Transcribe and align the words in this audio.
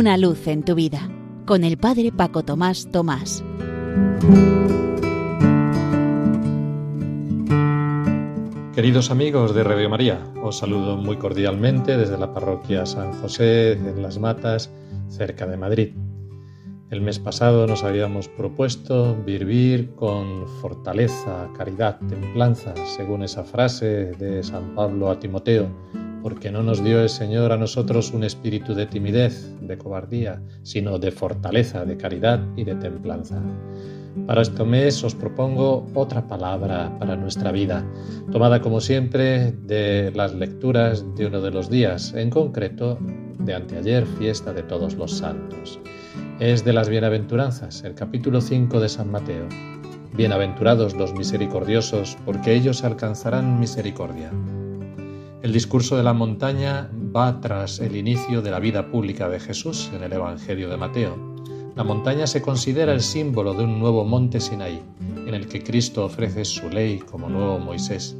Una 0.00 0.16
luz 0.16 0.46
en 0.46 0.62
tu 0.62 0.74
vida 0.74 1.10
con 1.44 1.62
el 1.62 1.76
Padre 1.76 2.10
Paco 2.10 2.42
Tomás 2.42 2.88
Tomás. 2.90 3.44
Queridos 8.74 9.10
amigos 9.10 9.54
de 9.54 9.62
Radio 9.62 9.90
María, 9.90 10.24
os 10.42 10.56
saludo 10.56 10.96
muy 10.96 11.16
cordialmente 11.18 11.98
desde 11.98 12.16
la 12.16 12.32
parroquia 12.32 12.86
San 12.86 13.12
José 13.20 13.72
en 13.72 14.00
Las 14.00 14.18
Matas, 14.18 14.70
cerca 15.08 15.46
de 15.46 15.58
Madrid. 15.58 15.90
El 16.90 17.02
mes 17.02 17.18
pasado 17.18 17.66
nos 17.66 17.84
habíamos 17.84 18.26
propuesto 18.26 19.14
vivir 19.26 19.90
con 19.96 20.48
fortaleza, 20.62 21.50
caridad, 21.58 21.98
templanza, 22.08 22.72
según 22.86 23.22
esa 23.22 23.44
frase 23.44 24.12
de 24.12 24.42
San 24.42 24.74
Pablo 24.74 25.10
a 25.10 25.20
Timoteo, 25.20 25.68
porque 26.22 26.50
no 26.50 26.62
nos 26.62 26.82
dio 26.82 27.00
el 27.00 27.08
Señor 27.08 27.52
a 27.52 27.56
nosotros 27.56 28.12
un 28.12 28.24
espíritu 28.24 28.74
de 28.74 28.86
timidez, 28.86 29.54
de 29.60 29.78
cobardía, 29.78 30.42
sino 30.62 30.98
de 30.98 31.10
fortaleza, 31.10 31.84
de 31.84 31.96
caridad 31.96 32.40
y 32.56 32.64
de 32.64 32.74
templanza. 32.74 33.42
Para 34.26 34.42
este 34.42 34.64
mes 34.64 35.02
os 35.04 35.14
propongo 35.14 35.86
otra 35.94 36.26
palabra 36.26 36.96
para 36.98 37.16
nuestra 37.16 37.52
vida, 37.52 37.84
tomada 38.32 38.60
como 38.60 38.80
siempre 38.80 39.52
de 39.52 40.12
las 40.14 40.34
lecturas 40.34 41.04
de 41.16 41.26
uno 41.26 41.40
de 41.40 41.50
los 41.50 41.70
días, 41.70 42.12
en 42.14 42.30
concreto 42.30 42.98
de 43.38 43.54
anteayer, 43.54 44.04
fiesta 44.18 44.52
de 44.52 44.62
todos 44.62 44.94
los 44.94 45.12
santos. 45.12 45.78
Es 46.40 46.64
de 46.64 46.72
las 46.72 46.88
bienaventuranzas, 46.88 47.84
el 47.84 47.94
capítulo 47.94 48.40
5 48.40 48.80
de 48.80 48.88
San 48.88 49.10
Mateo. 49.10 49.46
Bienaventurados 50.12 50.94
los 50.94 51.14
misericordiosos, 51.14 52.18
porque 52.24 52.54
ellos 52.54 52.82
alcanzarán 52.82 53.60
misericordia. 53.60 54.32
El 55.42 55.54
discurso 55.54 55.96
de 55.96 56.02
la 56.02 56.12
montaña 56.12 56.90
va 57.16 57.40
tras 57.40 57.80
el 57.80 57.96
inicio 57.96 58.42
de 58.42 58.50
la 58.50 58.60
vida 58.60 58.90
pública 58.90 59.26
de 59.30 59.40
Jesús 59.40 59.90
en 59.94 60.02
el 60.02 60.12
Evangelio 60.12 60.68
de 60.68 60.76
Mateo. 60.76 61.16
La 61.76 61.82
montaña 61.82 62.26
se 62.26 62.42
considera 62.42 62.92
el 62.92 63.00
símbolo 63.00 63.54
de 63.54 63.64
un 63.64 63.78
nuevo 63.78 64.04
monte 64.04 64.38
Sinaí, 64.38 64.82
en 65.26 65.34
el 65.34 65.48
que 65.48 65.64
Cristo 65.64 66.04
ofrece 66.04 66.44
su 66.44 66.68
ley 66.68 66.98
como 66.98 67.30
nuevo 67.30 67.58
Moisés. 67.58 68.18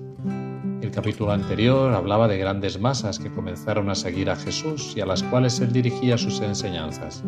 El 0.81 0.91
capítulo 0.91 1.33
anterior 1.33 1.93
hablaba 1.93 2.27
de 2.27 2.39
grandes 2.39 2.81
masas 2.81 3.19
que 3.19 3.31
comenzaron 3.31 3.91
a 3.91 3.95
seguir 3.95 4.31
a 4.31 4.37
Jesús 4.37 4.95
y 4.97 5.03
a 5.03 5.07
las 5.07 5.23
cuales 5.23 5.61
él 5.61 5.75
dirigía 5.75 6.17
sus 6.17 6.41
enseñanzas. 6.41 7.23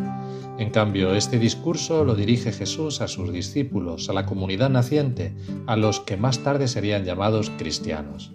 En 0.58 0.70
cambio, 0.70 1.14
este 1.14 1.38
discurso 1.38 2.02
lo 2.02 2.14
dirige 2.14 2.50
Jesús 2.50 3.02
a 3.02 3.08
sus 3.08 3.30
discípulos, 3.30 4.08
a 4.08 4.14
la 4.14 4.24
comunidad 4.24 4.70
naciente, 4.70 5.36
a 5.66 5.76
los 5.76 6.00
que 6.00 6.16
más 6.16 6.38
tarde 6.38 6.66
serían 6.66 7.04
llamados 7.04 7.50
cristianos. 7.58 8.32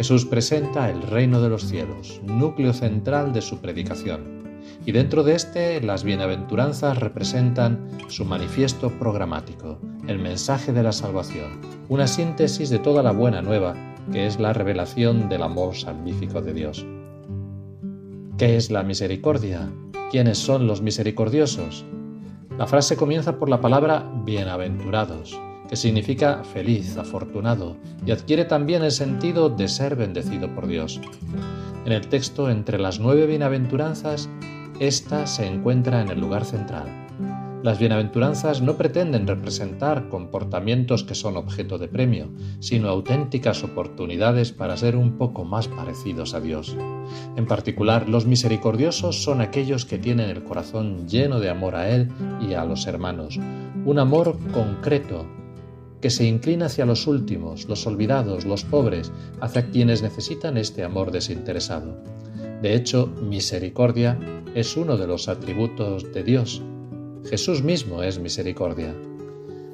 Jesús 0.00 0.24
presenta 0.24 0.88
el 0.88 1.02
reino 1.02 1.42
de 1.42 1.50
los 1.50 1.64
cielos, 1.64 2.22
núcleo 2.24 2.72
central 2.72 3.34
de 3.34 3.42
su 3.42 3.58
predicación 3.58 4.62
y 4.86 4.92
dentro 4.92 5.24
de 5.24 5.34
este 5.34 5.78
las 5.82 6.04
bienaventuranzas 6.04 6.98
representan 6.98 7.86
su 8.08 8.24
manifiesto 8.24 8.88
programático, 8.98 9.78
el 10.06 10.18
mensaje 10.18 10.72
de 10.72 10.82
la 10.82 10.92
salvación, 10.92 11.60
una 11.90 12.06
síntesis 12.06 12.70
de 12.70 12.78
toda 12.78 13.02
la 13.02 13.12
buena 13.12 13.42
nueva 13.42 13.74
que 14.10 14.26
es 14.26 14.40
la 14.40 14.54
revelación 14.54 15.28
del 15.28 15.42
amor 15.42 15.76
salvífico 15.76 16.40
de 16.40 16.54
Dios. 16.54 16.86
¿Qué 18.38 18.56
es 18.56 18.70
la 18.70 18.82
misericordia? 18.82 19.70
¿Quiénes 20.10 20.38
son 20.38 20.66
los 20.66 20.80
misericordiosos? 20.80 21.84
La 22.56 22.66
frase 22.66 22.96
comienza 22.96 23.38
por 23.38 23.50
la 23.50 23.60
palabra 23.60 24.10
bienaventurados, 24.24 25.38
que 25.70 25.76
significa 25.76 26.42
feliz, 26.42 26.96
afortunado, 26.96 27.76
y 28.04 28.10
adquiere 28.10 28.44
también 28.44 28.82
el 28.82 28.90
sentido 28.90 29.48
de 29.48 29.68
ser 29.68 29.94
bendecido 29.94 30.52
por 30.52 30.66
Dios. 30.66 31.00
En 31.86 31.92
el 31.92 32.08
texto, 32.08 32.50
entre 32.50 32.76
las 32.76 32.98
nueve 32.98 33.24
bienaventuranzas, 33.26 34.28
esta 34.80 35.28
se 35.28 35.46
encuentra 35.46 36.02
en 36.02 36.08
el 36.08 36.18
lugar 36.18 36.44
central. 36.44 36.88
Las 37.62 37.78
bienaventuranzas 37.78 38.62
no 38.62 38.76
pretenden 38.76 39.28
representar 39.28 40.08
comportamientos 40.08 41.04
que 41.04 41.14
son 41.14 41.36
objeto 41.36 41.78
de 41.78 41.86
premio, 41.86 42.30
sino 42.58 42.88
auténticas 42.88 43.62
oportunidades 43.62 44.50
para 44.50 44.76
ser 44.76 44.96
un 44.96 45.18
poco 45.18 45.44
más 45.44 45.68
parecidos 45.68 46.34
a 46.34 46.40
Dios. 46.40 46.76
En 47.36 47.46
particular, 47.46 48.08
los 48.08 48.26
misericordiosos 48.26 49.22
son 49.22 49.40
aquellos 49.40 49.84
que 49.84 49.98
tienen 49.98 50.30
el 50.30 50.42
corazón 50.42 51.06
lleno 51.06 51.38
de 51.38 51.48
amor 51.48 51.76
a 51.76 51.90
Él 51.90 52.08
y 52.40 52.54
a 52.54 52.64
los 52.64 52.88
hermanos, 52.88 53.38
un 53.84 53.98
amor 54.00 54.36
concreto 54.52 55.26
que 56.00 56.10
se 56.10 56.24
inclina 56.24 56.66
hacia 56.66 56.86
los 56.86 57.06
últimos, 57.06 57.66
los 57.66 57.86
olvidados, 57.86 58.44
los 58.44 58.64
pobres, 58.64 59.12
hacia 59.40 59.70
quienes 59.70 60.02
necesitan 60.02 60.56
este 60.56 60.84
amor 60.84 61.10
desinteresado. 61.10 61.96
De 62.62 62.74
hecho, 62.74 63.06
misericordia 63.06 64.18
es 64.54 64.76
uno 64.76 64.96
de 64.96 65.06
los 65.06 65.28
atributos 65.28 66.12
de 66.12 66.22
Dios. 66.22 66.62
Jesús 67.28 67.62
mismo 67.62 68.02
es 68.02 68.18
misericordia. 68.18 68.94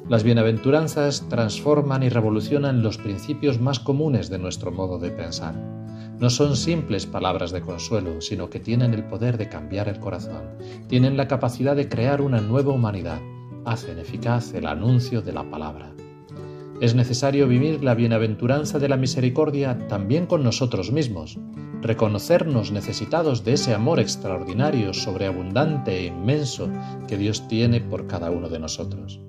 Las 0.08 0.22
bienaventuranzas 0.22 1.28
transforman 1.28 2.02
y 2.04 2.08
revolucionan 2.08 2.82
los 2.82 2.98
principios 2.98 3.60
más 3.60 3.80
comunes 3.80 4.30
de 4.30 4.38
nuestro 4.38 4.70
modo 4.70 4.98
de 4.98 5.10
pensar. 5.10 5.54
No 6.20 6.30
son 6.30 6.56
simples 6.56 7.06
palabras 7.06 7.50
de 7.50 7.60
consuelo, 7.60 8.20
sino 8.20 8.48
que 8.48 8.60
tienen 8.60 8.94
el 8.94 9.04
poder 9.04 9.36
de 9.36 9.48
cambiar 9.48 9.88
el 9.88 9.98
corazón, 9.98 10.44
tienen 10.88 11.16
la 11.16 11.28
capacidad 11.28 11.76
de 11.76 11.88
crear 11.88 12.20
una 12.22 12.40
nueva 12.40 12.72
humanidad, 12.72 13.20
hacen 13.64 13.98
eficaz 13.98 14.54
el 14.54 14.66
anuncio 14.66 15.20
de 15.20 15.32
la 15.32 15.50
palabra. 15.50 15.92
Es 16.80 16.94
necesario 16.94 17.48
vivir 17.48 17.82
la 17.82 17.94
bienaventuranza 17.94 18.78
de 18.78 18.88
la 18.88 18.98
misericordia 18.98 19.88
también 19.88 20.26
con 20.26 20.44
nosotros 20.44 20.92
mismos, 20.92 21.38
reconocernos 21.80 22.70
necesitados 22.70 23.44
de 23.44 23.54
ese 23.54 23.72
amor 23.72 23.98
extraordinario, 23.98 24.92
sobreabundante 24.92 25.96
e 25.96 26.06
inmenso 26.06 26.68
que 27.08 27.16
Dios 27.16 27.48
tiene 27.48 27.80
por 27.80 28.06
cada 28.06 28.30
uno 28.30 28.50
de 28.50 28.58
nosotros. 28.58 29.20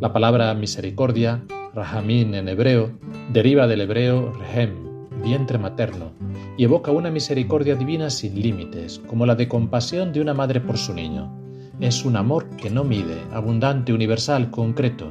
La 0.00 0.12
palabra 0.12 0.54
misericordia, 0.54 1.44
rahamín 1.74 2.34
en 2.34 2.48
hebreo, 2.48 2.92
deriva 3.32 3.66
del 3.66 3.80
hebreo 3.80 4.32
rehem, 4.32 4.74
vientre 5.20 5.58
materno, 5.58 6.12
y 6.56 6.62
evoca 6.62 6.92
una 6.92 7.10
misericordia 7.10 7.74
divina 7.74 8.08
sin 8.08 8.40
límites, 8.40 9.00
como 9.08 9.26
la 9.26 9.34
de 9.34 9.48
compasión 9.48 10.12
de 10.12 10.20
una 10.20 10.34
madre 10.34 10.60
por 10.60 10.78
su 10.78 10.94
niño. 10.94 11.34
Es 11.80 12.04
un 12.04 12.16
amor 12.16 12.48
que 12.50 12.70
no 12.70 12.84
mide, 12.84 13.16
abundante, 13.32 13.92
universal, 13.92 14.52
concreto, 14.52 15.10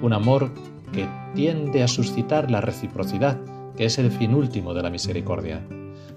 un 0.00 0.14
amor 0.14 0.50
que 0.92 1.08
tiende 1.34 1.82
a 1.82 1.88
suscitar 1.88 2.50
la 2.50 2.60
reciprocidad, 2.60 3.40
que 3.76 3.86
es 3.86 3.98
el 3.98 4.10
fin 4.10 4.34
último 4.34 4.74
de 4.74 4.82
la 4.82 4.90
misericordia. 4.90 5.66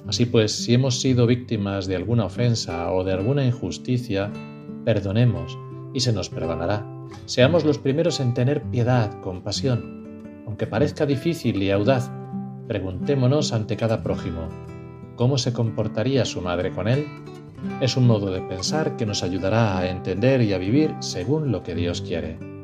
Así 0.07 0.25
pues, 0.25 0.51
si 0.51 0.73
hemos 0.73 0.99
sido 0.99 1.25
víctimas 1.25 1.87
de 1.87 1.95
alguna 1.95 2.25
ofensa 2.25 2.91
o 2.91 3.03
de 3.03 3.13
alguna 3.13 3.45
injusticia, 3.45 4.31
perdonemos 4.83 5.57
y 5.93 6.01
se 6.01 6.13
nos 6.13 6.29
perdonará. 6.29 6.85
Seamos 7.25 7.65
los 7.65 7.79
primeros 7.79 8.19
en 8.19 8.33
tener 8.33 8.61
piedad, 8.63 9.19
compasión. 9.21 10.43
Aunque 10.45 10.67
parezca 10.67 11.05
difícil 11.05 11.61
y 11.63 11.71
audaz, 11.71 12.11
preguntémonos 12.67 13.51
ante 13.51 13.77
cada 13.77 14.03
prójimo, 14.03 14.49
¿cómo 15.15 15.37
se 15.37 15.53
comportaría 15.53 16.25
su 16.25 16.41
madre 16.41 16.71
con 16.71 16.87
él? 16.87 17.07
Es 17.81 17.97
un 17.97 18.05
modo 18.05 18.31
de 18.31 18.41
pensar 18.41 18.95
que 18.95 19.07
nos 19.07 19.23
ayudará 19.23 19.77
a 19.77 19.89
entender 19.89 20.41
y 20.41 20.53
a 20.53 20.59
vivir 20.59 20.93
según 20.99 21.51
lo 21.51 21.63
que 21.63 21.73
Dios 21.73 22.01
quiere. 22.01 22.54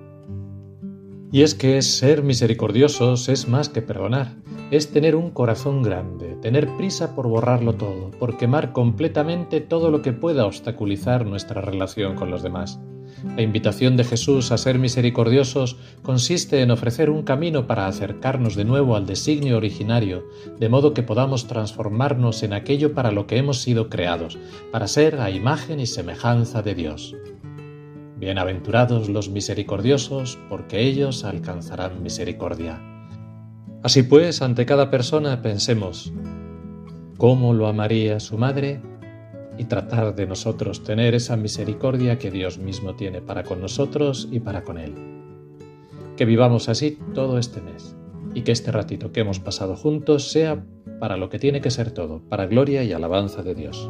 Y 1.34 1.44
es 1.44 1.56
que 1.56 1.82
ser 1.82 2.24
misericordiosos 2.24 3.30
es 3.30 3.48
más 3.48 3.70
que 3.70 3.82
perdonar, 3.82 4.36
es 4.70 4.92
tener 4.92 5.16
un 5.16 5.32
corazón 5.32 5.82
grande, 5.82 6.36
tener 6.42 6.76
prisa 6.76 7.16
por 7.16 7.30
borrarlo 7.30 7.74
todo, 7.76 8.12
por 8.12 8.38
quemar 8.38 8.74
completamente 8.74 9.62
todo 9.62 9.92
lo 9.92 10.02
que 10.02 10.12
pueda 10.12 10.46
obstaculizar 10.46 11.26
nuestra 11.26 11.62
relación 11.62 12.16
con 12.16 12.32
los 12.32 12.44
demás. 12.44 12.82
La 13.38 13.44
invitación 13.44 13.96
de 13.96 14.04
Jesús 14.04 14.52
a 14.52 14.58
ser 14.58 14.78
misericordiosos 14.78 15.78
consiste 16.02 16.62
en 16.62 16.72
ofrecer 16.72 17.10
un 17.10 17.24
camino 17.24 17.66
para 17.66 17.88
acercarnos 17.88 18.56
de 18.56 18.66
nuevo 18.66 18.98
al 18.98 19.06
designio 19.06 19.56
originario, 19.56 20.26
de 20.60 20.68
modo 20.68 20.94
que 20.94 21.04
podamos 21.04 21.48
transformarnos 21.48 22.44
en 22.44 22.52
aquello 22.52 22.94
para 22.94 23.12
lo 23.12 23.26
que 23.26 23.38
hemos 23.38 23.62
sido 23.62 23.90
creados, 23.90 24.38
para 24.72 24.88
ser 24.88 25.22
a 25.22 25.30
imagen 25.30 25.80
y 25.80 25.86
semejanza 25.86 26.62
de 26.62 26.76
Dios. 26.76 27.16
Bienaventurados 28.22 29.10
los 29.10 29.30
misericordiosos, 29.30 30.38
porque 30.48 30.82
ellos 30.82 31.24
alcanzarán 31.24 32.04
misericordia. 32.04 32.80
Así 33.82 34.04
pues, 34.04 34.44
ante 34.44 34.68
cada 34.68 34.92
persona 34.92 35.42
pensemos 35.42 36.14
cómo 37.18 37.56
lo 37.56 37.66
amaría 37.66 38.20
su 38.20 38.38
madre 38.38 38.80
y 39.58 39.64
tratar 39.66 40.14
de 40.14 40.28
nosotros 40.28 40.84
tener 40.84 41.16
esa 41.16 41.36
misericordia 41.36 42.20
que 42.20 42.30
Dios 42.30 42.60
mismo 42.60 42.96
tiene 42.96 43.24
para 43.24 43.42
con 43.42 43.60
nosotros 43.60 44.30
y 44.32 44.40
para 44.40 44.64
con 44.64 44.78
Él. 44.78 44.94
Que 46.16 46.26
vivamos 46.26 46.70
así 46.70 47.00
todo 47.16 47.40
este 47.40 47.60
mes 47.60 47.96
y 48.36 48.44
que 48.44 48.52
este 48.52 48.72
ratito 48.72 49.12
que 49.12 49.22
hemos 49.22 49.40
pasado 49.40 49.76
juntos 49.76 50.30
sea 50.30 50.64
para 51.00 51.18
lo 51.18 51.30
que 51.30 51.40
tiene 51.40 51.60
que 51.60 51.72
ser 51.72 51.90
todo, 51.90 52.22
para 52.30 52.46
gloria 52.46 52.84
y 52.84 52.94
alabanza 52.94 53.42
de 53.42 53.56
Dios. 53.56 53.90